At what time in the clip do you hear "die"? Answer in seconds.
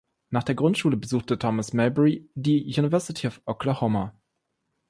2.33-2.59